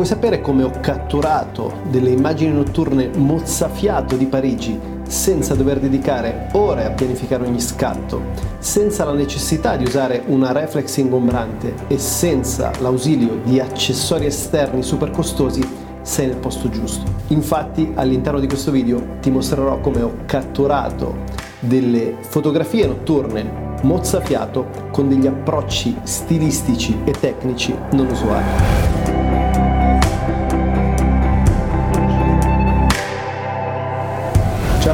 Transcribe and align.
Vuoi 0.00 0.12
sapere 0.12 0.40
come 0.40 0.62
ho 0.62 0.70
catturato 0.80 1.82
delle 1.90 2.08
immagini 2.08 2.54
notturne 2.54 3.10
mozzafiato 3.14 4.16
di 4.16 4.24
Parigi 4.24 4.80
senza 5.06 5.54
dover 5.54 5.78
dedicare 5.78 6.48
ore 6.52 6.86
a 6.86 6.90
pianificare 6.92 7.46
ogni 7.46 7.60
scatto, 7.60 8.22
senza 8.60 9.04
la 9.04 9.12
necessità 9.12 9.76
di 9.76 9.84
usare 9.84 10.22
una 10.28 10.52
reflex 10.52 10.96
ingombrante 10.96 11.74
e 11.86 11.98
senza 11.98 12.70
l'ausilio 12.80 13.42
di 13.44 13.60
accessori 13.60 14.24
esterni 14.24 14.82
super 14.82 15.10
costosi, 15.10 15.62
sei 16.00 16.28
nel 16.28 16.36
posto 16.36 16.70
giusto. 16.70 17.04
Infatti 17.26 17.92
all'interno 17.94 18.40
di 18.40 18.46
questo 18.46 18.70
video 18.70 19.18
ti 19.20 19.30
mostrerò 19.30 19.80
come 19.80 20.00
ho 20.00 20.14
catturato 20.24 21.24
delle 21.58 22.16
fotografie 22.20 22.86
notturne 22.86 23.76
mozzafiato 23.82 24.88
con 24.92 25.10
degli 25.10 25.26
approcci 25.26 25.94
stilistici 26.04 26.96
e 27.04 27.10
tecnici 27.10 27.76
non 27.90 28.06
usuali. 28.06 28.99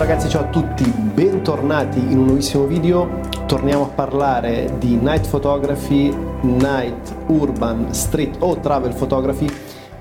Ragazzi, 0.06 0.28
ciao 0.28 0.42
a 0.42 0.50
tutti, 0.50 0.84
bentornati 0.84 1.98
in 1.98 2.18
un 2.18 2.26
nuovissimo 2.26 2.64
video. 2.64 3.22
Torniamo 3.46 3.86
a 3.86 3.88
parlare 3.88 4.74
di 4.78 4.94
night 4.94 5.28
photography, 5.28 6.14
night, 6.42 7.12
urban, 7.26 7.92
street 7.92 8.36
o 8.38 8.60
travel 8.60 8.94
photography, 8.94 9.50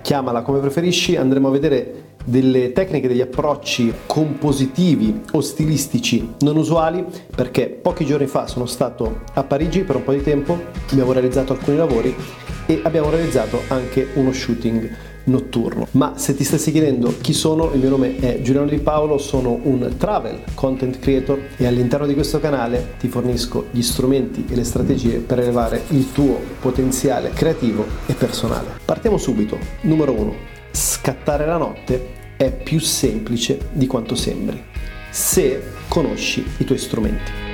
chiamala 0.04 0.44
come 0.44 0.60
preferisci. 0.60 1.16
Andremo 1.16 1.48
a 1.48 1.52
vedere 1.52 2.04
delle 2.24 2.72
tecniche, 2.72 3.08
degli 3.08 3.22
approcci 3.22 3.92
compositivi 4.06 5.24
o 5.32 5.42
stilistici 5.42 6.36
non 6.42 6.58
usuali 6.58 7.04
perché 7.36 7.68
pochi 7.70 8.06
giorni 8.06 8.28
fa 8.28 8.46
sono 8.46 8.68
stato 8.68 9.22
a 9.34 9.44
Parigi 9.44 9.82
per 9.82 9.96
un 9.96 10.04
po' 10.04 10.14
di 10.14 10.22
tempo, 10.22 10.56
abbiamo 10.92 11.14
realizzato 11.14 11.54
alcuni 11.54 11.78
lavori 11.78 12.16
e 12.68 12.80
abbiamo 12.84 13.10
realizzato 13.10 13.60
anche 13.70 14.10
uno 14.14 14.32
shooting 14.32 15.14
notturno. 15.26 15.88
Ma 15.92 16.14
se 16.18 16.36
ti 16.36 16.44
stessi 16.44 16.72
chiedendo 16.72 17.14
chi 17.22 17.34
sono, 17.34 17.72
il 17.74 17.80
mio 17.80 17.90
nome 17.90 18.18
è 18.18 18.42
Giuliano 18.42 18.68
Di 18.68 18.80
Paolo, 18.80 19.18
sono 19.18 19.60
un 19.64 19.96
travel 19.98 20.42
content 20.54 21.00
creator 21.00 21.40
e 21.58 21.66
all'interno 21.66 22.06
di 22.06 22.14
questo 22.14 22.40
canale 22.40 22.94
ti 23.00 23.08
fornisco 23.08 23.68
gli 23.72 23.82
strumenti 23.82 24.46
e 24.50 24.56
le 24.56 24.64
strategie 24.64 25.18
per 25.18 25.40
elevare 25.40 25.84
il 25.90 26.12
tuo 26.12 26.40
potenziale 26.60 27.32
creativo 27.32 27.86
e 28.06 28.14
personale. 28.14 28.80
Partiamo 28.84 29.18
subito. 29.18 29.58
Numero 29.82 30.12
1. 30.12 30.34
Scattare 30.72 31.46
la 31.46 31.58
notte 31.58 32.24
è 32.38 32.52
più 32.52 32.80
semplice 32.80 33.70
di 33.72 33.88
quanto 33.88 34.16
sembri 34.16 34.62
se 35.16 35.64
conosci 35.88 36.46
i 36.58 36.66
tuoi 36.66 36.78
strumenti. 36.78 37.45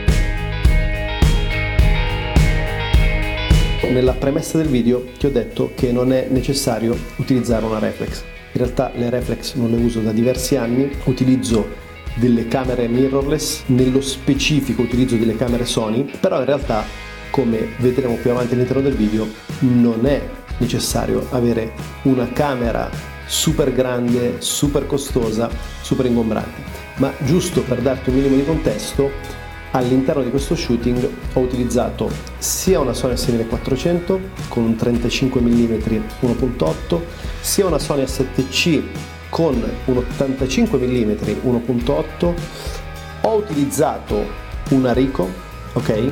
Nella 3.89 4.13
premessa 4.13 4.57
del 4.57 4.67
video 4.67 5.05
ti 5.17 5.25
ho 5.25 5.31
detto 5.31 5.71
che 5.75 5.91
non 5.91 6.13
è 6.13 6.27
necessario 6.29 6.97
utilizzare 7.17 7.65
una 7.65 7.79
reflex. 7.79 8.23
In 8.53 8.61
realtà 8.61 8.91
le 8.95 9.09
reflex 9.09 9.55
non 9.55 9.71
le 9.71 9.77
uso 9.77 10.01
da 10.01 10.11
diversi 10.11 10.55
anni, 10.55 10.89
utilizzo 11.05 11.89
delle 12.15 12.47
camere 12.47 12.87
mirrorless, 12.87 13.63
nello 13.67 14.01
specifico 14.01 14.81
utilizzo 14.81 15.15
delle 15.15 15.35
camere 15.35 15.65
Sony, 15.65 16.09
però 16.19 16.39
in 16.39 16.45
realtà 16.45 16.83
come 17.29 17.69
vedremo 17.77 18.15
più 18.15 18.31
avanti 18.31 18.53
all'interno 18.53 18.81
del 18.81 18.95
video 18.95 19.25
non 19.59 20.05
è 20.05 20.21
necessario 20.57 21.25
avere 21.31 21.71
una 22.03 22.27
camera 22.31 22.89
super 23.25 23.73
grande, 23.73 24.35
super 24.39 24.85
costosa, 24.85 25.49
super 25.81 26.05
ingombrante, 26.05 26.61
ma 26.97 27.13
giusto 27.19 27.61
per 27.61 27.79
darti 27.81 28.09
un 28.09 28.15
minimo 28.15 28.35
di 28.35 28.43
contesto 28.43 29.39
All'interno 29.73 30.21
di 30.21 30.29
questo 30.29 30.53
shooting 30.53 31.09
ho 31.33 31.39
utilizzato 31.39 32.11
sia 32.37 32.79
una 32.79 32.93
Sony 32.93 33.13
A6400 33.13 34.19
con 34.49 34.63
un 34.63 34.75
35 34.75 35.39
mm 35.39 35.73
1.8 36.21 36.99
sia 37.39 37.65
una 37.65 37.79
Sony 37.79 38.03
A7C 38.03 38.81
con 39.29 39.63
un 39.85 39.97
85 39.97 40.77
mm 40.77 41.11
1.8 41.45 42.33
ho 43.21 43.33
utilizzato 43.33 44.25
una 44.71 44.91
Ricoh 44.91 45.29
ok? 45.73 46.11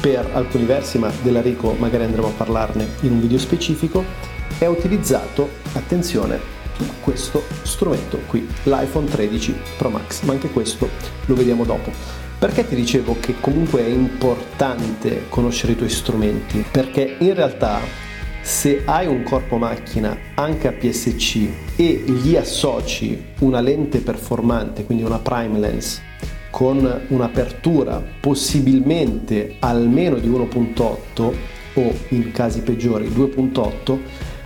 Per 0.00 0.30
alcuni 0.34 0.64
versi 0.64 0.98
ma 0.98 1.10
della 1.22 1.40
Ricoh 1.40 1.72
magari 1.72 2.04
andremo 2.04 2.28
a 2.28 2.32
parlarne 2.36 2.86
in 3.00 3.12
un 3.12 3.20
video 3.20 3.38
specifico. 3.38 4.04
E 4.58 4.66
ho 4.66 4.72
utilizzato 4.72 5.48
attenzione 5.72 6.38
questo 7.02 7.42
strumento 7.62 8.18
qui 8.26 8.46
l'iPhone 8.64 9.06
13 9.06 9.54
Pro 9.76 9.90
Max 9.90 10.22
ma 10.22 10.32
anche 10.32 10.50
questo 10.50 10.88
lo 11.26 11.34
vediamo 11.34 11.64
dopo 11.64 12.29
perché 12.40 12.66
ti 12.66 12.74
dicevo 12.74 13.18
che 13.20 13.34
comunque 13.38 13.84
è 13.84 13.88
importante 13.88 15.26
conoscere 15.28 15.72
i 15.72 15.76
tuoi 15.76 15.90
strumenti? 15.90 16.64
Perché 16.70 17.16
in 17.18 17.34
realtà 17.34 17.80
se 18.40 18.80
hai 18.86 19.06
un 19.06 19.22
corpo 19.24 19.58
macchina 19.58 20.16
anche 20.36 20.66
a 20.66 20.72
PSC 20.72 21.48
e 21.76 22.02
gli 22.06 22.36
associ 22.36 23.22
una 23.40 23.60
lente 23.60 23.98
performante, 23.98 24.86
quindi 24.86 25.04
una 25.04 25.18
prime 25.18 25.58
lens, 25.58 26.00
con 26.48 27.02
un'apertura 27.08 28.02
possibilmente 28.18 29.56
almeno 29.58 30.16
di 30.16 30.30
1.8 30.30 31.34
o 31.74 31.94
in 32.08 32.32
casi 32.32 32.62
peggiori 32.62 33.08
2.8, 33.08 33.98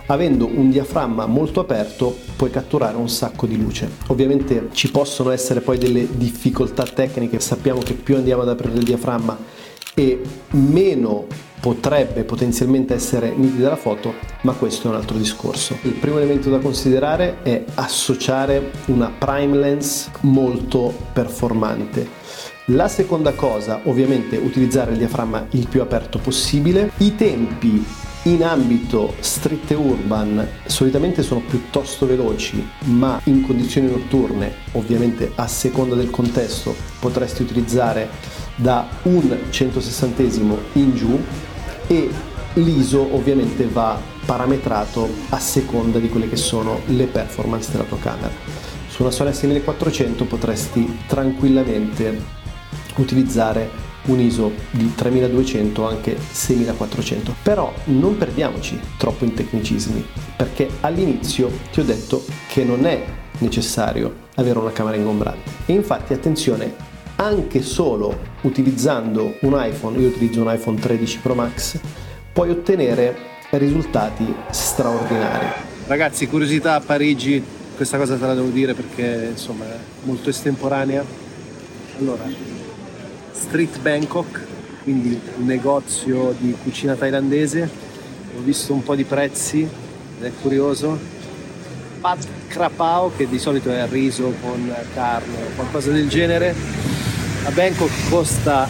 avendo 0.07 0.45
un 0.45 0.69
diaframma 0.69 1.25
molto 1.25 1.59
aperto 1.59 2.15
puoi 2.35 2.49
catturare 2.49 2.97
un 2.97 3.09
sacco 3.09 3.45
di 3.45 3.57
luce. 3.57 3.89
Ovviamente 4.07 4.69
ci 4.71 4.91
possono 4.91 5.31
essere 5.31 5.61
poi 5.61 5.77
delle 5.77 6.07
difficoltà 6.15 6.83
tecniche, 6.83 7.39
sappiamo 7.39 7.79
che 7.79 7.93
più 7.93 8.15
andiamo 8.15 8.43
ad 8.43 8.49
aprire 8.49 8.77
il 8.77 8.83
diaframma 8.83 9.37
e 9.93 10.21
meno 10.51 11.25
potrebbe 11.59 12.23
potenzialmente 12.25 12.93
essere 12.93 13.33
nitida 13.33 13.69
la 13.69 13.75
foto, 13.75 14.13
ma 14.41 14.53
questo 14.53 14.87
è 14.87 14.91
un 14.91 14.97
altro 14.97 15.17
discorso. 15.17 15.77
Il 15.81 15.93
primo 15.93 16.17
elemento 16.17 16.49
da 16.49 16.59
considerare 16.59 17.41
è 17.41 17.63
associare 17.75 18.71
una 18.87 19.09
prime 19.09 19.57
lens 19.57 20.11
molto 20.21 20.93
performante. 21.11 22.07
La 22.69 22.87
seconda 22.87 23.33
cosa, 23.33 23.81
ovviamente, 23.85 24.37
utilizzare 24.37 24.91
il 24.91 24.97
diaframma 24.97 25.47
il 25.51 25.67
più 25.67 25.81
aperto 25.81 26.19
possibile. 26.19 26.91
I 26.97 27.15
tempi 27.15 27.83
in 28.25 28.43
ambito 28.43 29.13
street 29.19 29.71
e 29.71 29.75
urban 29.75 30.47
solitamente 30.65 31.21
sono 31.21 31.41
piuttosto 31.41 32.07
veloci, 32.07 32.67
ma 32.85 33.19
in 33.25 33.45
condizioni 33.45 33.89
notturne, 33.89 34.53
ovviamente 34.71 35.31
a 35.35 35.47
seconda 35.47 35.93
del 35.95 36.09
contesto, 36.09 36.75
potresti 36.99 37.43
utilizzare 37.43 38.09
da 38.55 38.87
un 39.03 39.37
160 39.49 40.23
in 40.73 40.95
giù 40.95 41.19
e 41.87 42.09
l'ISO 42.53 43.13
ovviamente 43.13 43.67
va 43.67 43.99
parametrato 44.25 45.07
a 45.29 45.37
seconda 45.37 45.99
di 45.99 46.09
quelle 46.09 46.27
che 46.27 46.37
sono 46.37 46.81
le 46.87 47.05
performance 47.05 47.71
della 47.71 47.83
tua 47.83 47.99
camera. 47.99 48.31
Su 48.87 49.03
una 49.03 49.11
Sony 49.11 49.31
A6400 49.31 50.25
potresti 50.25 50.99
tranquillamente 51.05 52.19
utilizzare 52.95 53.93
un 54.05 54.19
ISO 54.19 54.51
di 54.71 54.93
3200 54.93 55.87
anche 55.87 56.17
6400 56.31 57.35
però 57.41 57.73
non 57.85 58.17
perdiamoci 58.17 58.79
troppo 58.97 59.25
in 59.25 59.33
tecnicismi 59.33 60.05
perché 60.35 60.69
all'inizio 60.81 61.51
ti 61.71 61.79
ho 61.79 61.83
detto 61.83 62.23
che 62.47 62.63
non 62.63 62.85
è 62.85 63.03
necessario 63.39 64.23
avere 64.35 64.59
una 64.59 64.71
camera 64.71 64.95
ingombrante. 64.95 65.51
E 65.65 65.73
infatti 65.73 66.13
attenzione 66.13 66.93
anche 67.17 67.61
solo 67.61 68.17
utilizzando 68.41 69.35
un 69.41 69.55
iPhone 69.57 69.97
io 69.97 70.07
utilizzo 70.07 70.41
un 70.41 70.53
iPhone 70.53 70.77
13 70.79 71.19
Pro 71.19 71.33
Max 71.33 71.79
puoi 72.33 72.49
ottenere 72.49 73.33
risultati 73.51 74.33
straordinari. 74.49 75.47
Ragazzi 75.87 76.27
curiosità 76.27 76.75
a 76.75 76.81
Parigi 76.81 77.41
questa 77.75 77.97
cosa 77.97 78.15
te 78.15 78.25
la 78.25 78.33
devo 78.33 78.49
dire 78.49 78.73
perché 78.73 79.27
insomma 79.31 79.65
è 79.65 79.77
molto 80.03 80.29
estemporanea. 80.29 81.03
Allora 81.99 82.54
Street 83.37 83.79
Bangkok, 83.79 84.41
quindi 84.83 85.19
un 85.37 85.45
negozio 85.45 86.33
di 86.39 86.55
cucina 86.63 86.95
thailandese. 86.95 87.69
Ho 88.37 88.41
visto 88.41 88.73
un 88.73 88.83
po' 88.83 88.95
di 88.95 89.03
prezzi 89.03 89.61
ed 89.61 90.23
è 90.25 90.31
curioso. 90.41 90.97
Pat 91.99 92.25
Krapao, 92.47 93.11
che 93.15 93.27
di 93.27 93.39
solito 93.39 93.71
è 93.71 93.87
riso 93.89 94.33
con 94.41 94.73
carne 94.93 95.35
o 95.35 95.55
qualcosa 95.55 95.91
del 95.91 96.07
genere, 96.07 96.53
a 97.45 97.51
Bangkok 97.51 98.09
costa 98.09 98.67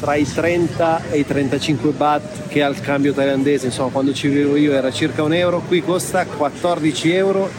tra 0.00 0.16
i 0.16 0.30
30 0.30 1.10
e 1.10 1.18
i 1.20 1.26
35 1.26 1.90
baht 1.92 2.48
che 2.48 2.62
al 2.62 2.80
cambio 2.80 3.12
thailandese, 3.12 3.66
insomma 3.66 3.90
quando 3.90 4.12
ci 4.12 4.28
vivevo 4.28 4.56
io 4.56 4.72
era 4.72 4.90
circa 4.90 5.22
un 5.22 5.32
euro, 5.32 5.60
qui 5.60 5.82
costa 5.82 6.24
14,50 6.24 7.14
euro. 7.14 7.50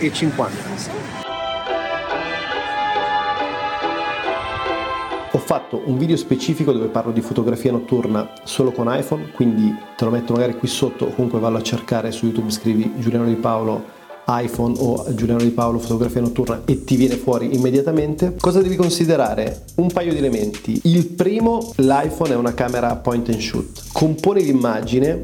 Fatto 5.56 5.84
un 5.86 5.98
video 5.98 6.18
specifico 6.18 6.74
dove 6.74 6.88
parlo 6.88 7.13
di 7.13 7.22
fotografia 7.22 7.72
notturna 7.72 8.30
solo 8.44 8.74
con 8.74 8.94
iPhone, 8.94 9.31
quindi 9.31 9.74
te 9.96 10.04
lo 10.04 10.12
metto 10.12 10.34
magari 10.34 10.57
qui 10.57 10.68
sotto 10.68 11.06
o 11.06 11.13
comunque 11.13 11.40
vallo 11.40 11.56
a 11.56 11.62
cercare 11.62 12.12
su 12.12 12.25
YouTube, 12.25 12.52
scrivi 12.52 12.92
Giuliano 12.98 13.25
Di 13.25 13.36
Paolo 13.36 13.94
iPhone 14.28 14.75
o 14.80 15.06
Giuliano 15.13 15.42
Di 15.42 15.52
Paolo 15.52 15.80
fotografia 15.80 16.19
notturna 16.19 16.63
e 16.66 16.84
ti 16.84 16.98
viene 16.98 17.16
fuori 17.16 17.56
immediatamente. 17.56 18.36
Cosa 18.38 18.62
devi 18.62 18.75
considerare? 18.75 19.63
Un 19.75 19.88
paio 19.94 20.12
di 20.12 20.18
elementi. 20.18 20.78
Il 20.84 21.07
primo, 21.07 21.72
l'iPhone 21.78 22.31
è 22.31 22.36
una 22.36 22.54
camera 22.54 22.94
point 22.98 23.30
and 23.30 23.40
shoot. 23.40 23.84
Compone 23.94 24.42
l'immagine, 24.42 25.22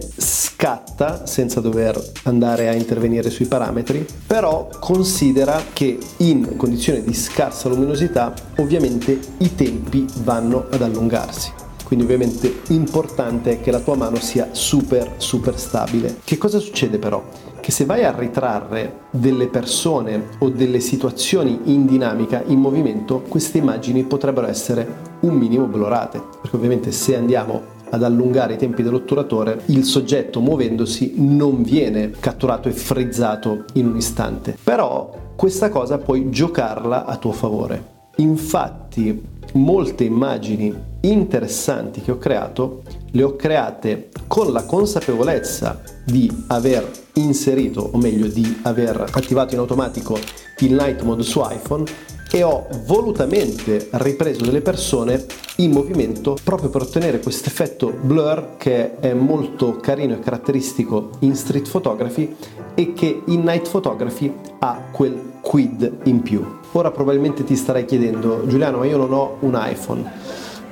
scatta 0.62 1.26
senza 1.26 1.60
dover 1.60 2.00
andare 2.26 2.70
a 2.70 2.74
intervenire 2.74 3.32
sui 3.32 3.48
parametri, 3.48 4.06
però 4.28 4.70
considera 4.80 5.60
che 5.74 5.98
in 6.18 6.56
condizioni 6.56 7.02
di 7.02 7.16
scarsa 7.16 7.68
luminosità 7.68 8.32
ovviamente 8.58 9.20
i 9.40 9.56
tempi 9.56 10.06
vanno 10.22 10.68
ad 10.70 10.84
allungarsi 10.84 11.52
quindi 11.84 12.06
ovviamente 12.06 12.62
importante 12.70 13.52
è 13.52 13.60
che 13.60 13.70
la 13.70 13.82
tua 13.82 13.96
mano 13.96 14.16
sia 14.16 14.48
super 14.54 15.16
super 15.18 15.60
stabile. 15.60 16.20
Che 16.24 16.38
cosa 16.38 16.58
succede 16.60 16.98
però? 16.98 17.22
Che 17.60 17.70
se 17.70 17.84
vai 17.84 18.06
a 18.06 18.18
ritrarre 18.18 19.08
delle 19.10 19.48
persone 19.48 20.30
o 20.38 20.48
delle 20.48 20.80
situazioni 20.80 21.60
in 21.66 21.86
dinamica, 21.86 22.44
in 22.46 22.60
movimento, 22.60 23.20
queste 23.28 23.58
immagini 23.58 24.06
potrebbero 24.06 24.48
essere 24.48 24.88
un 25.22 25.34
minimo 25.34 25.66
blurate, 25.66 26.22
perché 26.42 26.56
ovviamente 26.56 26.94
se 26.94 27.18
andiamo 27.18 27.80
ad 27.92 28.04
allungare 28.04 28.56
i 28.56 28.58
tempi 28.58 28.82
dell'otturatore, 28.84 29.62
il 29.68 29.84
soggetto 29.84 30.40
muovendosi 30.40 31.14
non 31.18 31.62
viene 31.62 32.12
catturato 32.12 32.68
e 32.68 32.72
frizzato 32.72 33.66
in 33.74 33.88
un 33.88 33.98
istante. 33.98 34.58
Però 34.64 35.14
questa 35.36 35.70
cosa 35.70 35.98
puoi 35.98 36.30
giocarla 36.30 37.06
a 37.06 37.18
tuo 37.18 37.32
favore. 37.32 38.00
Infatti 38.18 39.40
molte 39.54 40.04
immagini 40.04 40.74
interessanti 41.02 42.02
che 42.02 42.12
ho 42.12 42.18
creato 42.18 42.84
le 43.12 43.24
ho 43.24 43.36
create 43.36 44.10
con 44.28 44.52
la 44.52 44.64
consapevolezza 44.64 45.82
di 46.06 46.32
aver 46.48 46.90
inserito, 47.14 47.90
o 47.92 47.98
meglio 47.98 48.28
di 48.28 48.60
aver 48.64 49.06
attivato 49.12 49.54
in 49.54 49.60
automatico 49.60 50.18
il 50.60 50.74
night 50.74 51.02
mode 51.02 51.24
su 51.24 51.42
iPhone 51.42 51.84
e 52.32 52.44
ho 52.44 52.68
volutamente 52.86 53.90
ripreso 53.92 54.46
delle 54.46 54.62
persone 54.62 55.26
in 55.58 55.72
movimento 55.72 56.38
proprio 56.42 56.70
per 56.70 56.84
ottenere 56.84 57.20
questo 57.20 57.50
effetto 57.50 57.94
blur 58.02 58.56
che 58.58 59.00
è 59.00 59.14
molto 59.14 59.76
carino 59.76 60.14
e 60.14 60.20
caratteristico 60.20 61.10
in 61.20 61.36
street 61.36 61.70
photography 61.70 62.36
e 62.74 62.94
che 62.94 63.22
in 63.26 63.42
night 63.42 63.70
photography 63.70 64.34
ha 64.60 64.82
quel 64.92 65.34
quid 65.42 65.98
in 66.04 66.22
più. 66.22 66.60
Ora 66.72 66.92
probabilmente 66.92 67.44
ti 67.44 67.56
starai 67.56 67.84
chiedendo 67.84 68.48
Giuliano 68.48 68.78
ma 68.78 68.86
io 68.86 68.98
non 68.98 69.12
ho 69.12 69.36
un 69.40 69.60
iPhone, 69.62 70.10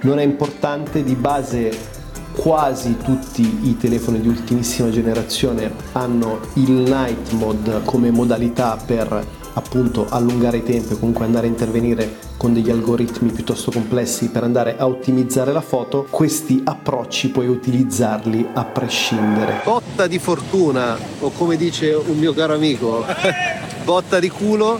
non 0.02 0.18
è 0.18 0.24
importante 0.24 1.04
di 1.04 1.16
base 1.16 1.98
quasi 2.36 2.96
tutti 3.04 3.68
i 3.70 3.76
telefoni 3.76 4.22
di 4.22 4.30
ultimissima 4.30 4.90
generazione 4.90 5.74
hanno 5.92 6.40
il 6.54 6.72
night 6.72 7.32
mode 7.32 7.82
come 7.84 8.12
modalità 8.12 8.78
per 8.84 9.39
appunto 9.54 10.08
allungare 10.10 10.58
i 10.58 10.64
tempi 10.64 10.94
o 10.94 10.98
comunque 10.98 11.26
andare 11.26 11.48
a 11.48 11.50
intervenire 11.50 12.28
con 12.38 12.54
degli 12.54 12.70
algoritmi 12.70 13.32
piuttosto 13.32 13.72
complessi 13.72 14.30
per 14.30 14.44
andare 14.44 14.78
a 14.78 14.88
ottimizzare 14.88 15.52
la 15.52 15.62
foto, 15.62 16.08
questi 16.10 16.62
approcci 16.64 17.30
puoi 17.30 17.48
utilizzarli 17.48 18.48
a 18.54 18.64
prescindere. 18.64 19.62
Botta 19.64 20.08
di 20.08 20.20
fortuna 20.20 20.98
o 21.20 21.32
come 21.32 21.58
dice 21.58 21.94
un 21.94 22.18
mio 22.18 22.34
caro 22.34 22.54
amico, 22.54 23.06
botta 23.84 24.20
di 24.20 24.30
culo. 24.30 24.80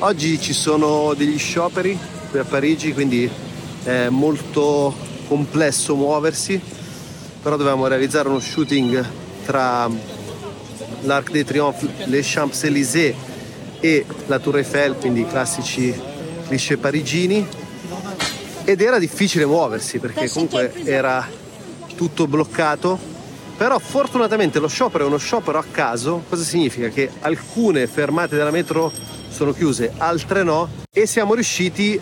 Oggi 0.00 0.40
ci 0.40 0.52
sono 0.52 1.14
degli 1.14 1.38
scioperi 1.38 1.98
qui 2.30 2.38
a 2.38 2.44
Parigi, 2.44 2.92
quindi 2.92 3.30
è 3.82 4.08
molto 4.08 4.94
complesso 5.26 5.94
muoversi, 5.94 6.60
però 7.42 7.56
dovevamo 7.56 7.86
realizzare 7.86 8.28
uno 8.28 8.40
shooting 8.40 9.04
tra 9.44 9.88
l'Arc 11.02 11.30
de 11.30 11.44
Triomphe, 11.44 11.88
les 12.06 12.26
Champs-Élysées 12.26 13.14
e 13.80 14.04
la 14.26 14.38
Tour 14.38 14.58
Eiffel, 14.58 14.94
quindi 14.94 15.20
i 15.20 15.26
classici 15.26 15.98
cliché 16.46 16.76
parigini. 16.76 17.46
Ed 18.64 18.80
era 18.80 18.98
difficile 18.98 19.46
muoversi 19.46 19.98
perché 19.98 20.28
comunque 20.28 20.72
era 20.84 21.26
tutto 21.96 22.26
bloccato. 22.26 22.98
Però 23.56 23.78
fortunatamente 23.78 24.58
lo 24.58 24.68
sciopero 24.68 25.04
è 25.04 25.06
uno 25.06 25.18
sciopero 25.18 25.58
a 25.58 25.64
caso. 25.70 26.24
Cosa 26.28 26.44
significa? 26.44 26.88
Che 26.88 27.10
alcune 27.20 27.86
fermate 27.86 28.36
della 28.36 28.50
metro 28.50 28.90
sono 29.28 29.52
chiuse, 29.52 29.92
altre 29.96 30.42
no, 30.42 30.68
e 30.92 31.06
siamo 31.06 31.34
riusciti 31.34 32.00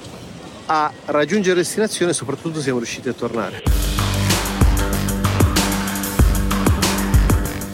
a 0.67 0.93
raggiungere 1.07 1.57
destinazione 1.57 2.13
e 2.13 2.15
soprattutto 2.15 2.61
siamo 2.61 2.79
riusciti 2.79 3.09
a 3.09 3.13
tornare. 3.13 3.98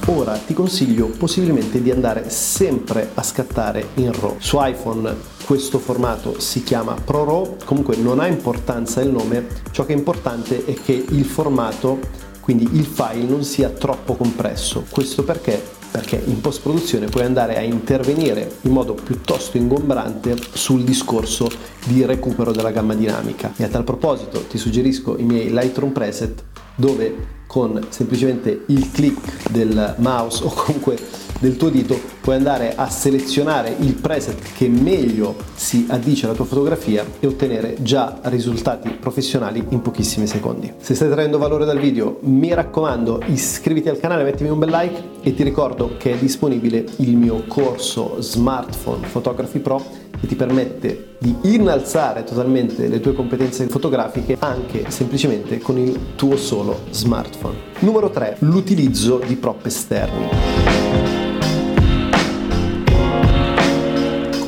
Ora 0.09 0.37
ti 0.37 0.53
consiglio 0.53 1.07
possibilmente 1.07 1.81
di 1.81 1.91
andare 1.91 2.29
sempre 2.29 3.09
a 3.15 3.23
scattare 3.23 3.89
in 3.95 4.13
RAW. 4.13 4.37
Su 4.39 4.59
iPhone 4.61 5.17
questo 5.47 5.79
formato 5.79 6.39
si 6.41 6.63
chiama 6.63 6.93
ProRAW, 6.93 7.57
comunque 7.65 7.97
non 7.97 8.21
ha 8.21 8.27
importanza 8.27 9.01
il 9.01 9.09
nome, 9.09 9.47
ciò 9.71 9.87
che 9.87 9.95
è 9.95 9.97
importante 9.97 10.67
è 10.67 10.75
che 10.75 11.07
il 11.09 11.25
formato, 11.25 12.01
quindi 12.41 12.69
il 12.73 12.85
file, 12.85 13.25
non 13.25 13.45
sia 13.45 13.71
troppo 13.71 14.15
compresso. 14.15 14.85
Questo 14.91 15.25
perché? 15.25 15.63
Perché 15.91 16.23
in 16.23 16.39
post 16.43 16.61
produzione 16.61 17.07
puoi 17.07 17.25
andare 17.25 17.57
a 17.57 17.63
intervenire 17.63 18.57
in 18.63 18.73
modo 18.73 18.93
piuttosto 18.93 19.57
ingombrante 19.57 20.37
sul 20.53 20.85
discorso 20.85 21.49
di 21.87 22.05
recupero 22.05 22.53
della 22.53 22.73
gamma 22.73 22.95
dinamica. 22.95 23.55
E 23.57 23.65
a 23.65 23.69
tal 23.69 23.85
proposito 23.85 24.45
ti 24.47 24.59
suggerisco 24.59 25.17
i 25.17 25.23
miei 25.23 25.51
Lightroom 25.51 25.93
preset 25.93 26.43
dove 26.75 27.43
con 27.55 27.87
semplicemente 27.91 28.65
il 28.67 28.91
click 28.91 29.53
del 29.53 29.95
mouse 29.99 30.43
o 30.43 30.49
comunque 30.53 30.99
del 31.45 31.59
tuo 31.59 31.69
dito 31.69 32.01
puoi 32.23 32.37
andare 32.37 32.75
a 32.75 32.89
selezionare 32.89 33.77
il 33.81 33.93
preset 33.93 34.55
che 34.55 34.67
meglio 34.67 35.37
si 35.55 35.85
addice 35.91 36.25
alla 36.25 36.35
tua 36.35 36.47
fotografia 36.47 37.05
e 37.21 37.27
ottenere 37.27 37.77
già 37.83 38.19
risultati 38.23 38.89
professionali 38.89 39.63
in 39.69 39.83
pochissimi 39.83 40.27
secondi. 40.27 40.73
Se 40.79 40.95
stai 40.95 41.11
traendo 41.11 41.37
valore 41.37 41.67
dal 41.67 41.79
video 41.79 42.17
mi 42.23 42.55
raccomando 42.55 43.21
iscriviti 43.27 43.91
al 43.91 44.01
canale, 44.01 44.23
mettimi 44.23 44.49
un 44.49 44.59
bel 44.59 44.71
like 44.71 45.03
e 45.21 45.35
ti 45.35 45.43
ricordo 45.43 45.97
che 45.99 46.13
è 46.13 46.17
disponibile 46.17 46.87
il 46.97 47.15
mio 47.15 47.45
corso 47.47 48.23
Smartphone 48.23 49.07
Photography 49.07 49.59
Pro 49.59 49.85
che 50.19 50.27
ti 50.27 50.37
permette 50.37 51.17
di 51.19 51.37
innalzare 51.43 52.25
totalmente 52.25 52.89
le 52.89 53.01
tue 53.01 53.13
competenze 53.13 53.67
fotografiche 53.67 54.39
anche 54.39 54.87
semplicemente 54.89 55.59
con 55.59 55.77
il 55.77 56.15
tuo 56.17 56.39
solo 56.39 56.85
smartphone. 56.91 57.57
Numero 57.81 58.09
3. 58.09 58.37
L'utilizzo 58.41 59.21
di 59.27 59.37
prop 59.37 59.67
esterni. 59.67 60.54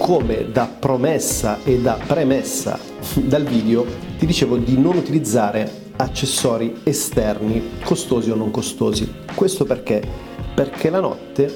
Come 0.07 0.53
da 0.53 0.67
promessa 0.67 1.59
e 1.65 1.81
da 1.81 1.99
premessa 2.07 2.79
dal 3.25 3.43
video 3.43 3.85
ti 4.17 4.25
dicevo 4.25 4.57
di 4.57 4.79
non 4.79 4.97
utilizzare 4.97 5.91
accessori 5.97 6.83
esterni 6.85 7.71
costosi 7.83 8.31
o 8.31 8.37
non 8.37 8.53
costosi. 8.53 9.13
Questo 9.35 9.65
perché? 9.65 10.01
Perché 10.55 10.91
la 10.91 11.01
notte 11.01 11.53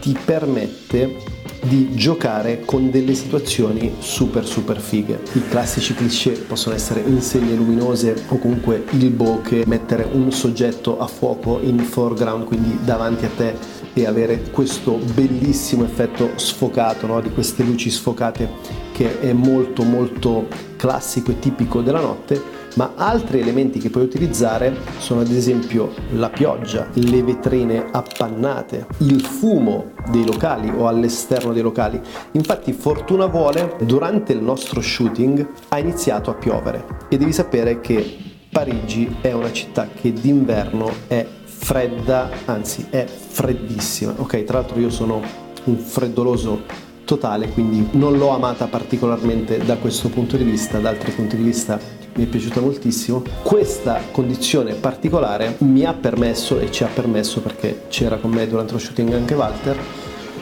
ti 0.00 0.18
permette 0.24 1.18
di 1.62 1.94
giocare 1.94 2.62
con 2.64 2.90
delle 2.90 3.14
situazioni 3.14 3.94
super 4.00 4.44
super 4.44 4.80
fighe. 4.80 5.20
I 5.34 5.46
classici 5.46 5.94
cliché 5.94 6.32
possono 6.32 6.74
essere 6.74 7.04
insegne 7.06 7.54
luminose 7.54 8.20
o 8.30 8.38
comunque 8.38 8.82
il 8.90 9.10
bokeh, 9.10 9.62
mettere 9.68 10.08
un 10.10 10.32
soggetto 10.32 10.98
a 10.98 11.06
fuoco 11.06 11.60
in 11.62 11.78
foreground, 11.78 12.46
quindi 12.46 12.76
davanti 12.82 13.26
a 13.26 13.30
te 13.36 13.81
e 13.94 14.06
avere 14.06 14.50
questo 14.50 14.98
bellissimo 15.14 15.84
effetto 15.84 16.32
sfocato, 16.36 17.06
no? 17.06 17.20
di 17.20 17.30
queste 17.30 17.62
luci 17.62 17.90
sfocate 17.90 18.80
che 18.92 19.20
è 19.20 19.32
molto 19.32 19.82
molto 19.82 20.46
classico 20.76 21.30
e 21.30 21.38
tipico 21.38 21.80
della 21.80 22.00
notte 22.00 22.60
ma 22.76 22.92
altri 22.96 23.40
elementi 23.40 23.78
che 23.78 23.90
puoi 23.90 24.04
utilizzare 24.04 24.74
sono 24.98 25.20
ad 25.20 25.30
esempio 25.30 25.92
la 26.12 26.30
pioggia, 26.30 26.88
le 26.94 27.22
vetrine 27.22 27.86
appannate, 27.90 28.86
il 28.98 29.20
fumo 29.20 29.92
dei 30.10 30.24
locali 30.24 30.72
o 30.74 30.88
all'esterno 30.88 31.52
dei 31.52 31.62
locali. 31.62 32.00
Infatti 32.32 32.72
fortuna 32.72 33.26
vuole, 33.26 33.76
durante 33.82 34.32
il 34.32 34.42
nostro 34.42 34.80
shooting 34.80 35.46
ha 35.68 35.78
iniziato 35.78 36.30
a 36.30 36.34
piovere 36.34 36.86
e 37.08 37.18
devi 37.18 37.32
sapere 37.32 37.80
che 37.80 38.30
Parigi 38.50 39.16
è 39.20 39.32
una 39.32 39.50
città 39.50 39.88
che 39.88 40.12
d'inverno 40.12 40.90
è 41.08 41.26
fredda, 41.62 42.28
anzi 42.46 42.86
è 42.90 43.06
freddissima. 43.06 44.14
Ok, 44.16 44.42
tra 44.44 44.58
l'altro 44.58 44.80
io 44.80 44.90
sono 44.90 45.22
un 45.64 45.76
freddoloso 45.76 46.62
totale, 47.04 47.48
quindi 47.48 47.86
non 47.92 48.18
l'ho 48.18 48.30
amata 48.30 48.66
particolarmente 48.66 49.58
da 49.58 49.76
questo 49.76 50.08
punto 50.08 50.36
di 50.36 50.44
vista, 50.44 50.78
da 50.78 50.88
altri 50.88 51.12
punti 51.12 51.36
di 51.36 51.42
vista 51.42 51.78
mi 52.14 52.24
è 52.24 52.26
piaciuta 52.26 52.60
moltissimo. 52.60 53.22
Questa 53.42 54.00
condizione 54.10 54.74
particolare 54.74 55.54
mi 55.58 55.84
ha 55.84 55.94
permesso 55.94 56.58
e 56.58 56.70
ci 56.70 56.82
ha 56.82 56.88
permesso, 56.88 57.40
perché 57.40 57.84
c'era 57.88 58.16
con 58.16 58.32
me 58.32 58.46
durante 58.48 58.72
lo 58.72 58.78
shooting 58.78 59.12
anche 59.12 59.34
Walter, 59.34 59.78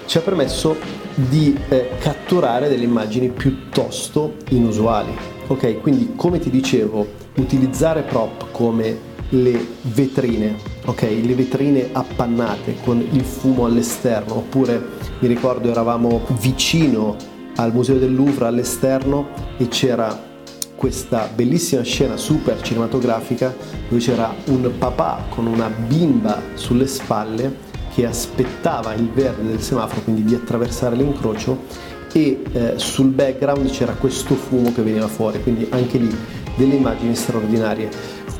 ci 0.06 0.18
ha 0.18 0.22
permesso 0.22 0.74
di 1.14 1.56
eh, 1.68 1.90
catturare 2.00 2.68
delle 2.68 2.84
immagini 2.84 3.28
piuttosto 3.28 4.36
inusuali. 4.48 5.14
Ok, 5.48 5.80
quindi 5.80 6.12
come 6.16 6.38
ti 6.38 6.48
dicevo, 6.48 7.06
utilizzare 7.36 8.02
prop 8.02 8.50
come 8.52 9.08
le 9.30 9.66
vetrine, 9.82 10.56
ok? 10.84 11.02
Le 11.02 11.34
vetrine 11.34 11.88
appannate 11.92 12.76
con 12.82 13.04
il 13.10 13.22
fumo 13.22 13.64
all'esterno, 13.64 14.36
oppure 14.36 14.82
mi 15.20 15.28
ricordo 15.28 15.70
eravamo 15.70 16.22
vicino 16.40 17.16
al 17.56 17.72
Museo 17.72 17.98
del 17.98 18.14
Louvre 18.14 18.46
all'esterno 18.46 19.28
e 19.56 19.68
c'era 19.68 20.28
questa 20.74 21.28
bellissima 21.34 21.82
scena 21.82 22.16
super 22.16 22.58
cinematografica 22.62 23.54
dove 23.88 24.00
c'era 24.00 24.34
un 24.46 24.70
papà 24.78 25.26
con 25.28 25.46
una 25.46 25.68
bimba 25.68 26.40
sulle 26.54 26.86
spalle 26.86 27.68
che 27.92 28.06
aspettava 28.06 28.94
il 28.94 29.10
verde 29.10 29.46
del 29.46 29.60
semaforo, 29.60 30.00
quindi 30.02 30.24
di 30.24 30.34
attraversare 30.34 30.96
l'incrocio 30.96 31.64
e 32.12 32.42
eh, 32.52 32.72
sul 32.76 33.08
background 33.08 33.70
c'era 33.70 33.92
questo 33.92 34.34
fumo 34.34 34.72
che 34.72 34.82
veniva 34.82 35.06
fuori, 35.06 35.42
quindi 35.42 35.66
anche 35.70 35.98
lì 35.98 36.16
delle 36.56 36.74
immagini 36.74 37.14
straordinarie. 37.14 37.88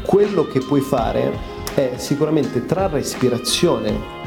Quello 0.02 0.46
che 0.46 0.60
puoi 0.60 0.80
fare 0.80 1.32
è 1.74 1.92
sicuramente 1.96 2.66
trarre 2.66 3.00
ispirazione 3.00 4.18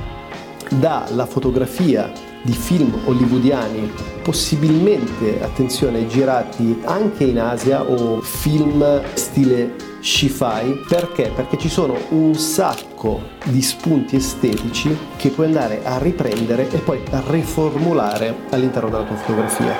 dalla 0.70 1.26
fotografia 1.26 2.12
di 2.42 2.52
film 2.52 2.94
hollywoodiani, 3.06 3.92
possibilmente, 4.22 5.42
attenzione, 5.42 6.08
girati 6.08 6.82
anche 6.84 7.24
in 7.24 7.40
Asia 7.40 7.84
o 7.84 8.20
film 8.22 9.02
stile 9.14 9.76
sci-fi 10.02 10.82
perché? 10.88 11.32
Perché 11.34 11.58
ci 11.58 11.70
sono 11.70 11.98
un 12.10 12.36
sacco 12.36 13.22
di 13.46 13.62
spunti 13.62 14.18
estetici 14.18 14.96
che 15.16 15.30
puoi 15.30 15.46
andare 15.46 15.80
a 15.84 15.98
riprendere 15.98 16.70
e 16.70 16.80
poi 16.80 17.02
a 17.12 17.24
riformulare 17.26 18.36
all'interno 18.50 18.90
della 18.90 19.04
tua 19.04 19.16
fotografia. 19.16 19.76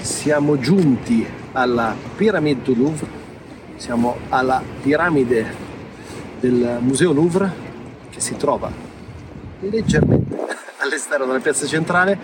Siamo 0.00 0.58
giunti 0.58 1.26
alla 1.52 1.94
Pyramide 2.16 2.62
du 2.62 2.74
Louvre, 2.74 3.19
siamo 3.80 4.18
alla 4.28 4.62
piramide 4.82 5.46
del 6.38 6.80
Museo 6.80 7.12
Louvre 7.12 7.50
che 8.10 8.20
si 8.20 8.36
trova 8.36 8.70
leggermente 9.60 10.36
all'esterno 10.84 11.24
della 11.24 11.38
piazza 11.38 11.66
centrale 11.66 12.18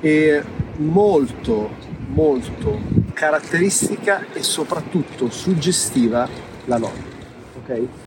e 0.00 0.42
molto 0.78 1.70
molto 2.08 2.80
caratteristica 3.12 4.24
e 4.32 4.42
soprattutto 4.42 5.30
suggestiva 5.30 6.28
la 6.64 6.78
notte. 6.78 7.16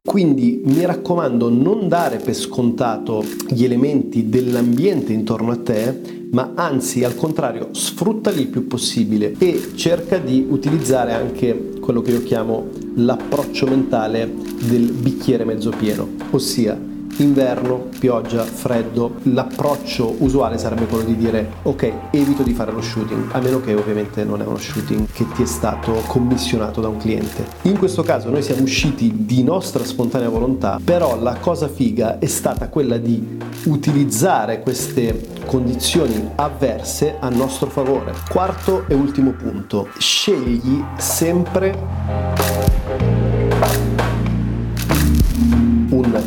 Quindi 0.04 0.62
mi 0.66 0.84
raccomando 0.86 1.50
non 1.50 1.88
dare 1.88 2.18
per 2.18 2.34
scontato 2.34 3.24
gli 3.48 3.64
elementi 3.64 4.28
dell'ambiente 4.28 5.14
intorno 5.14 5.52
a 5.52 5.58
te, 5.58 6.21
ma 6.32 6.54
anzi 6.56 7.04
al 7.04 7.16
contrario 7.16 7.70
sfruttali 7.72 8.42
il 8.42 8.48
più 8.48 8.68
possibile 8.68 9.34
e 9.38 9.72
cerca 9.76 10.18
di 10.18 10.46
utilizzare 10.50 11.14
anche 11.14 11.74
quello 11.80 12.02
che 12.02 12.12
io 12.12 12.24
chiamo 12.24 12.70
l'approccio 12.96 13.68
mentale 13.68 14.32
del 14.68 14.92
bicchiere 14.92 15.44
mezzo 15.44 15.72
pieno, 15.72 16.08
ossia 16.32 16.91
inverno, 17.18 17.90
pioggia, 18.00 18.44
freddo, 18.44 19.16
l'approccio 19.24 20.16
usuale 20.20 20.58
sarebbe 20.58 20.86
quello 20.86 21.04
di 21.04 21.16
dire 21.16 21.54
ok, 21.64 21.94
evito 22.12 22.44
di 22.44 22.54
fare 22.54 22.72
lo 22.72 22.82
shooting, 22.82 23.30
a 23.32 23.40
meno 23.40 23.62
che 23.62 23.74
ovviamente 23.74 24.24
non 24.24 24.42
è 24.42 24.46
uno 24.46 24.58
shooting 24.58 25.08
che 25.12 25.26
ti 25.34 25.44
è 25.44 25.46
stato 25.46 25.92
commissionato 26.08 26.82
da 26.82 26.88
un 26.88 26.98
cliente. 26.98 27.46
In 27.64 27.78
questo 27.78 28.04
caso 28.04 28.30
noi 28.30 28.42
siamo 28.42 28.64
usciti 28.64 29.26
di 29.26 29.44
nostra 29.44 29.84
spontanea 29.84 30.30
volontà, 30.30 30.80
però 30.84 31.20
la 31.20 31.38
cosa 31.40 31.68
figa 31.68 32.20
è 32.20 32.26
stata 32.26 32.70
quella 32.70 32.98
di 32.98 33.40
utilizzare 33.66 34.62
queste 34.62 35.30
condizioni 35.46 36.32
avverse 36.36 37.18
a 37.20 37.30
nostro 37.30 37.70
favore. 37.70 38.14
Quarto 38.30 38.86
e 38.88 38.94
ultimo 38.94 39.32
punto, 39.32 39.90
scegli 39.98 40.84
sempre 40.98 42.51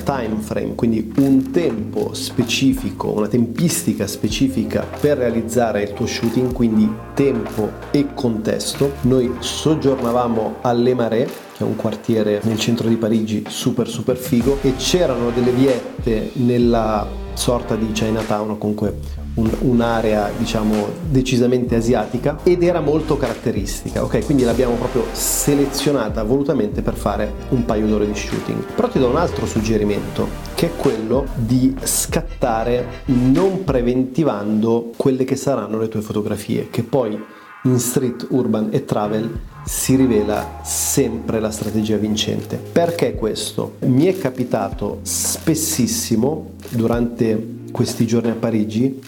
time 0.05 0.37
frame, 0.41 0.75
quindi 0.75 1.13
un 1.17 1.51
tempo 1.51 2.15
specifico, 2.15 3.11
una 3.11 3.27
tempistica 3.27 4.07
specifica 4.07 4.87
per 5.01 5.19
realizzare 5.19 5.83
il 5.83 5.93
tuo 5.93 6.07
shooting, 6.07 6.53
quindi 6.53 6.89
tempo 7.15 7.71
e 7.91 8.09
contesto. 8.15 8.93
Noi 9.03 9.35
soggiornavamo 9.39 10.57
alle 10.61 10.95
Mare, 10.95 11.25
che 11.25 11.59
è 11.59 11.63
un 11.63 11.77
quartiere 11.77 12.41
nel 12.45 12.59
centro 12.59 12.89
di 12.89 12.97
Parigi 12.97 13.45
super 13.49 13.89
super 13.89 14.17
figo 14.17 14.59
e 14.63 14.77
c'erano 14.77 15.31
delle 15.31 15.53
viette 15.53 16.31
nella 16.35 17.07
sorta 17.35 17.75
di 17.75 17.91
Chinatown 17.91 18.59
comunque 18.59 19.24
un, 19.35 19.51
un'area 19.61 20.31
diciamo 20.37 20.87
decisamente 21.09 21.77
asiatica 21.77 22.39
ed 22.43 22.63
era 22.63 22.81
molto 22.81 23.17
caratteristica, 23.17 24.03
ok? 24.03 24.25
Quindi 24.25 24.45
l'abbiamo 24.45 24.75
proprio 24.75 25.07
selezionata 25.13 26.23
volutamente 26.23 26.83
per 26.83 26.95
fare 26.95 27.33
un 27.51 27.65
paio 27.65 27.87
d'ore 27.87 28.07
di 28.07 28.15
shooting. 28.15 28.65
Però 28.75 28.89
ti 28.89 28.99
do 28.99 29.09
un 29.09 29.17
altro 29.17 29.47
suggerimento 29.47 30.29
che 30.55 30.67
è 30.67 30.77
quello 30.77 31.27
di 31.35 31.75
scattare 31.83 33.03
non 33.07 33.65
preventivando 33.65 34.93
quelle 34.97 35.25
che 35.25 35.37
saranno 35.37 35.79
le 35.79 35.89
tue 35.89 36.01
fotografie, 36.01 36.69
che 36.71 36.83
poi 36.83 37.19
in 37.65 37.79
street, 37.79 38.27
urban 38.31 38.69
e 38.73 38.85
travel 38.85 39.41
si 39.65 39.97
rivela 39.97 40.61
sempre 40.63 41.41
la 41.41 41.51
strategia 41.51 41.97
vincente. 41.97 42.57
Perché 42.57 43.15
questo? 43.15 43.77
Mi 43.81 44.05
è 44.05 44.19
capitato 44.19 44.99
spessissimo 45.03 46.53
durante 46.69 47.63
questi 47.73 48.07
giorni 48.07 48.31
a 48.31 48.35
Parigi 48.35 49.01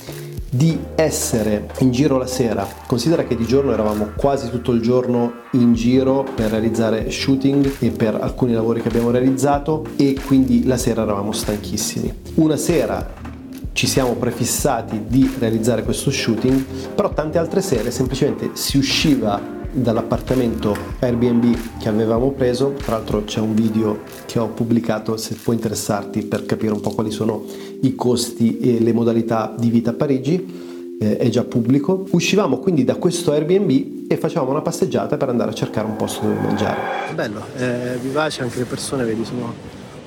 di 0.51 0.79
essere 0.95 1.69
in 1.79 1.91
giro 1.91 2.19
la 2.19 2.27
sera. 2.27 2.67
Considera 2.87 3.25
che 3.25 3.37
di 3.37 3.47
giorno 3.47 3.73
eravamo 3.73 4.13
quasi 4.17 4.51
tutto 4.51 4.73
il 4.73 4.81
giorno 4.81 5.43
in 5.53 5.75
giro 5.75 6.25
per 6.35 6.51
realizzare 6.51 7.11
shooting 7.11 7.77
e 7.81 7.91
per 7.91 8.15
alcuni 8.15 8.53
lavori 8.53 8.81
che 8.81 8.89
abbiamo 8.89 9.11
realizzato 9.11 9.85
e 9.97 10.19
quindi 10.27 10.65
la 10.65 10.77
sera 10.77 11.03
eravamo 11.03 11.33
stanchissimi. 11.33 12.13
Una 12.35 12.57
sera 12.57 13.25
ci 13.73 13.87
siamo 13.87 14.15
prefissati 14.15 15.05
di 15.07 15.31
realizzare 15.39 15.83
questo 15.83 16.11
shooting, 16.11 16.65
però 16.95 17.13
tante 17.13 17.37
altre 17.37 17.61
sere 17.61 17.91
semplicemente 17.91 18.51
si 18.55 18.79
usciva 18.79 19.56
dall'appartamento 19.77 20.75
Airbnb 21.01 21.79
che 21.79 21.89
avevamo 21.89 22.31
preso, 22.31 22.73
tra 22.73 22.97
l'altro 22.97 23.25
c'è 23.25 23.41
un 23.41 23.55
video 23.55 24.01
che 24.25 24.39
ho 24.39 24.49
pubblicato 24.49 25.19
se 25.19 25.35
può 25.35 25.53
interessarti 25.53 26.23
per 26.25 26.47
capire 26.47 26.73
un 26.73 26.81
po' 26.81 26.91
quali 26.91 27.11
sono 27.11 27.45
i 27.83 27.95
costi 27.95 28.59
e 28.59 28.81
le 28.81 28.93
modalità 28.95 29.55
di 29.57 29.69
vita 29.69 29.91
a 29.91 29.93
Parigi, 29.93 30.97
eh, 30.99 31.19
è 31.19 31.29
già 31.29 31.45
pubblico. 31.45 32.07
Uscivamo 32.11 32.59
quindi 32.59 32.85
da 32.85 32.97
questo 32.97 33.33
Airbnb 33.33 34.07
e 34.09 34.17
facevamo 34.17 34.51
una 34.51 34.63
passeggiata 34.63 35.19
per 35.19 35.29
andare 35.29 35.51
a 35.51 35.55
cercare 35.55 35.87
un 35.87 35.97
posto 35.97 36.23
dove 36.23 36.41
mangiare. 36.41 37.13
Bello, 37.15 37.45
è 37.55 37.99
vivace, 38.01 38.43
anche 38.43 38.59
le 38.59 38.65
persone 38.65 39.05
vedi 39.05 39.27
sono 39.27 39.53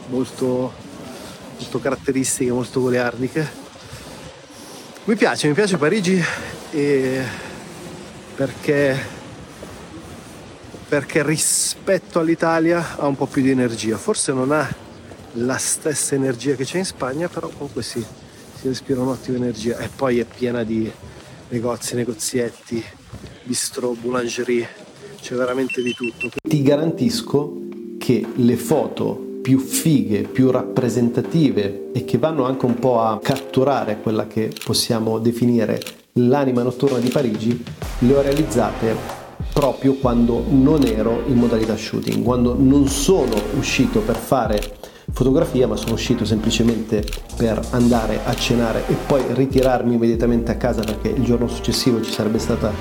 molto, 0.10 0.72
molto 1.60 1.80
caratteristiche, 1.80 2.52
molto 2.52 2.82
goliardiche. 2.82 3.68
Mi 5.04 5.16
piace, 5.16 5.48
mi 5.48 5.54
piace 5.54 5.78
Parigi 5.78 6.20
perché 8.36 9.18
perché 10.90 11.24
rispetto 11.24 12.18
all'Italia 12.18 12.98
ha 12.98 13.06
un 13.06 13.16
po' 13.16 13.28
più 13.28 13.44
di 13.44 13.52
energia. 13.52 13.96
Forse 13.96 14.34
non 14.34 14.52
ha 14.52 14.68
la 15.34 15.58
stessa 15.58 16.16
energia 16.16 16.56
che 16.56 16.66
c'è 16.66 16.80
in 16.80 16.86
Spagna, 16.86 17.28
però 17.28 17.48
comunque 17.48 17.84
sì, 17.84 18.04
si 18.60 18.68
respira 18.68 19.02
un'ottima 19.02 19.38
energia 19.38 19.78
e 19.78 19.88
poi 19.96 20.18
è 20.18 20.26
piena 20.26 20.64
di 20.64 20.92
negozi, 21.50 21.94
negozietti, 21.94 22.84
bistro, 23.44 23.96
boulangerie, 24.02 24.68
c'è 25.22 25.36
veramente 25.36 25.84
di 25.84 25.94
tutto. 25.94 26.32
Ti 26.42 26.62
garantisco 26.64 27.68
che 28.00 28.26
le 28.36 28.58
foto 28.58 29.28
più 29.44 29.60
fighe, 29.60 30.24
più 30.24 30.50
rappresentative 30.50 31.92
e 31.94 32.04
che 32.04 32.18
vanno 32.18 32.46
anche 32.46 32.66
un 32.66 32.80
po' 32.80 33.00
a 33.02 33.20
catturare 33.20 34.00
quella 34.02 34.26
che 34.26 34.52
possiamo 34.66 35.20
definire 35.20 35.80
l'anima 36.14 36.64
notturna 36.64 36.98
di 36.98 37.10
Parigi, 37.10 37.64
le 38.00 38.16
ho 38.16 38.22
realizzate 38.22 39.19
proprio 39.60 39.96
quando 39.96 40.42
non 40.48 40.86
ero 40.86 41.24
in 41.28 41.36
modalità 41.36 41.76
shooting, 41.76 42.24
quando 42.24 42.56
non 42.58 42.88
sono 42.88 43.36
uscito 43.58 44.00
per 44.00 44.16
fare 44.16 44.78
fotografia, 45.12 45.68
ma 45.68 45.76
sono 45.76 45.96
uscito 45.96 46.24
semplicemente 46.24 47.04
per 47.36 47.60
andare 47.72 48.22
a 48.24 48.34
cenare 48.36 48.84
e 48.88 48.96
poi 49.06 49.22
ritirarmi 49.34 49.96
immediatamente 49.96 50.50
a 50.52 50.56
casa 50.56 50.82
perché 50.82 51.10
il 51.10 51.24
giorno 51.24 51.50
successivo 51.50 52.02
ci 52.02 52.10
sarebbe 52.10 52.40
stata 52.40 52.72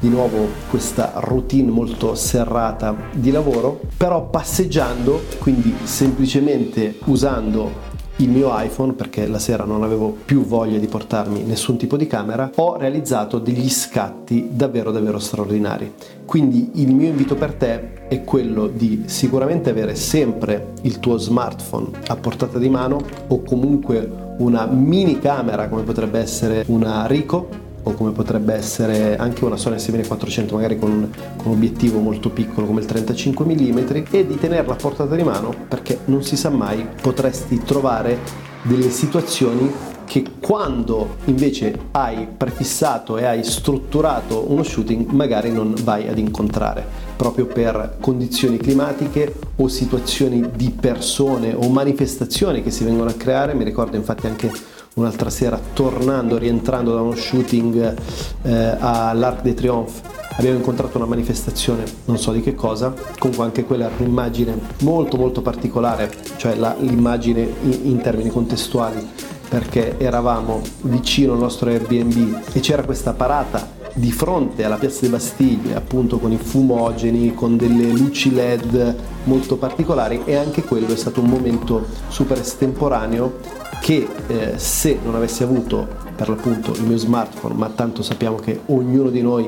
di 0.00 0.08
nuovo 0.08 0.48
questa 0.68 1.12
routine 1.18 1.70
molto 1.70 2.16
serrata 2.16 2.96
di 3.12 3.30
lavoro, 3.30 3.82
però 3.96 4.28
passeggiando, 4.28 5.26
quindi 5.38 5.72
semplicemente 5.84 6.98
usando 7.04 7.93
il 8.16 8.28
mio 8.28 8.50
iPhone 8.52 8.92
perché 8.92 9.26
la 9.26 9.38
sera 9.38 9.64
non 9.64 9.82
avevo 9.82 10.16
più 10.24 10.44
voglia 10.44 10.78
di 10.78 10.86
portarmi 10.86 11.42
nessun 11.42 11.76
tipo 11.76 11.96
di 11.96 12.06
camera, 12.06 12.50
ho 12.54 12.76
realizzato 12.76 13.38
degli 13.38 13.68
scatti 13.68 14.48
davvero 14.52 14.92
davvero 14.92 15.18
straordinari. 15.18 15.92
Quindi 16.24 16.70
il 16.74 16.94
mio 16.94 17.08
invito 17.08 17.34
per 17.34 17.54
te 17.54 18.06
è 18.08 18.22
quello 18.22 18.66
di 18.66 19.04
sicuramente 19.06 19.70
avere 19.70 19.94
sempre 19.94 20.74
il 20.82 21.00
tuo 21.00 21.16
smartphone 21.16 21.90
a 22.06 22.16
portata 22.16 22.58
di 22.58 22.68
mano 22.68 23.00
o 23.28 23.42
comunque 23.42 24.34
una 24.38 24.66
mini 24.66 25.18
camera 25.18 25.68
come 25.68 25.82
potrebbe 25.82 26.18
essere 26.18 26.64
una 26.68 27.06
Ricoh 27.06 27.62
o 27.84 27.92
come 27.92 28.10
potrebbe 28.10 28.54
essere 28.54 29.16
anche 29.16 29.44
una 29.44 29.56
Sony 29.56 29.76
A7400 29.76 30.52
magari 30.52 30.78
con 30.78 31.10
con 31.36 31.46
un 31.46 31.52
obiettivo 31.52 31.98
molto 31.98 32.30
piccolo 32.30 32.66
come 32.66 32.80
il 32.80 32.86
35 32.86 33.44
mm 33.44 33.78
e 34.10 34.26
di 34.26 34.38
tenerla 34.38 34.72
a 34.72 34.76
portata 34.76 35.14
di 35.14 35.22
mano 35.22 35.54
perché 35.68 36.00
non 36.06 36.22
si 36.22 36.36
sa 36.36 36.50
mai 36.50 36.86
potresti 37.00 37.58
trovare 37.62 38.18
delle 38.62 38.90
situazioni 38.90 39.70
che 40.06 40.24
quando 40.40 41.16
invece 41.24 41.78
hai 41.92 42.26
prefissato 42.36 43.16
e 43.16 43.24
hai 43.24 43.42
strutturato 43.42 44.50
uno 44.50 44.62
shooting 44.62 45.10
magari 45.10 45.50
non 45.50 45.74
vai 45.82 46.08
ad 46.08 46.18
incontrare 46.18 46.84
proprio 47.16 47.46
per 47.46 47.96
condizioni 48.00 48.58
climatiche 48.58 49.34
o 49.56 49.68
situazioni 49.68 50.50
di 50.54 50.70
persone 50.70 51.54
o 51.54 51.68
manifestazioni 51.68 52.62
che 52.62 52.70
si 52.70 52.84
vengono 52.84 53.10
a 53.10 53.14
creare. 53.14 53.54
Mi 53.54 53.64
ricordo 53.64 53.96
infatti 53.96 54.26
anche 54.26 54.50
un'altra 54.94 55.30
sera 55.30 55.60
tornando, 55.72 56.38
rientrando 56.38 56.94
da 56.94 57.00
uno 57.00 57.14
shooting 57.14 57.94
eh, 58.42 58.76
all'Arc 58.78 59.42
de 59.42 59.54
Triomphe 59.54 60.12
abbiamo 60.36 60.56
incontrato 60.56 60.96
una 60.96 61.06
manifestazione, 61.06 61.84
non 62.06 62.18
so 62.18 62.32
di 62.32 62.40
che 62.40 62.54
cosa, 62.54 62.92
comunque 63.18 63.44
anche 63.44 63.64
quella 63.64 63.86
era 63.86 63.94
un'immagine 63.98 64.58
molto 64.80 65.16
molto 65.16 65.42
particolare, 65.42 66.12
cioè 66.36 66.56
la, 66.56 66.74
l'immagine 66.78 67.40
in, 67.62 67.80
in 67.84 68.00
termini 68.00 68.30
contestuali, 68.30 69.06
perché 69.48 69.96
eravamo 69.98 70.60
vicino 70.82 71.34
al 71.34 71.38
nostro 71.38 71.70
Airbnb 71.70 72.40
e 72.52 72.60
c'era 72.60 72.82
questa 72.82 73.12
parata 73.12 73.82
di 73.94 74.10
fronte 74.10 74.64
alla 74.64 74.74
piazza 74.74 75.02
di 75.02 75.08
Bastiglia, 75.08 75.76
appunto 75.76 76.18
con 76.18 76.32
i 76.32 76.36
fumogeni, 76.36 77.32
con 77.32 77.56
delle 77.56 77.90
luci 77.90 78.34
LED 78.34 78.94
molto 79.24 79.56
particolari 79.56 80.22
e 80.24 80.34
anche 80.34 80.64
quello 80.64 80.92
è 80.92 80.96
stato 80.96 81.20
un 81.20 81.28
momento 81.28 81.86
super 82.08 82.40
estemporaneo 82.40 83.62
che 83.84 84.08
eh, 84.28 84.58
se 84.58 84.98
non 85.04 85.14
avessi 85.14 85.42
avuto 85.42 85.86
per 86.16 86.30
l'appunto 86.30 86.72
il 86.72 86.84
mio 86.84 86.96
smartphone, 86.96 87.54
ma 87.54 87.68
tanto 87.68 88.02
sappiamo 88.02 88.36
che 88.36 88.60
ognuno 88.68 89.10
di 89.10 89.20
noi 89.20 89.46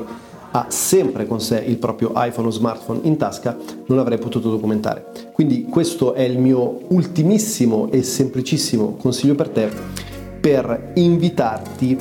ha 0.51 0.67
sempre 0.69 1.25
con 1.25 1.41
sé 1.41 1.57
il 1.65 1.77
proprio 1.77 2.11
iPhone 2.13 2.49
o 2.49 2.51
smartphone 2.51 2.99
in 3.01 3.17
tasca, 3.17 3.57
non 3.87 3.97
avrei 3.97 4.19
potuto 4.19 4.51
documentare. 4.51 5.31
Quindi 5.33 5.65
questo 5.65 6.13
è 6.13 6.21
il 6.21 6.37
mio 6.37 6.81
ultimissimo 6.89 7.89
e 7.89 8.03
semplicissimo 8.03 8.95
consiglio 8.97 9.33
per 9.33 9.49
te 9.49 9.71
per 10.39 10.91
invitarti 10.93 11.97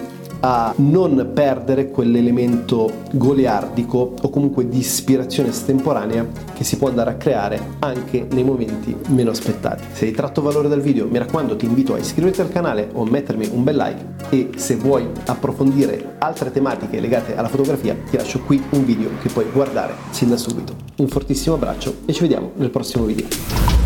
a 0.48 0.72
non 0.76 1.32
perdere 1.34 1.90
quell'elemento 1.90 3.02
goliardico 3.10 4.14
o 4.22 4.30
comunque 4.30 4.68
di 4.68 4.78
ispirazione 4.78 5.48
estemporanea 5.48 6.24
che 6.54 6.62
si 6.62 6.76
può 6.76 6.86
andare 6.86 7.10
a 7.10 7.14
creare 7.14 7.60
anche 7.80 8.28
nei 8.30 8.44
momenti 8.44 8.96
meno 9.08 9.30
aspettati. 9.30 9.82
Se 9.90 10.04
hai 10.04 10.12
tratto 10.12 10.42
valore 10.42 10.68
dal 10.68 10.80
video, 10.80 11.08
mi 11.08 11.18
raccomando, 11.18 11.56
ti 11.56 11.66
invito 11.66 11.94
a 11.94 11.98
iscriverti 11.98 12.42
al 12.42 12.52
canale 12.52 12.88
o 12.92 13.04
mettermi 13.04 13.48
un 13.52 13.64
bel 13.64 13.74
like 13.74 14.04
e 14.30 14.50
se 14.54 14.76
vuoi 14.76 15.08
approfondire 15.24 16.14
altre 16.18 16.52
tematiche 16.52 17.00
legate 17.00 17.36
alla 17.36 17.48
fotografia, 17.48 17.96
ti 18.08 18.16
lascio 18.16 18.40
qui 18.42 18.62
un 18.70 18.84
video 18.84 19.10
che 19.20 19.28
puoi 19.28 19.46
guardare 19.52 19.94
sin 20.10 20.28
da 20.28 20.36
subito. 20.36 20.76
Un 20.98 21.08
fortissimo 21.08 21.56
abbraccio 21.56 21.96
e 22.04 22.12
ci 22.12 22.20
vediamo 22.20 22.52
nel 22.54 22.70
prossimo 22.70 23.04
video. 23.04 23.85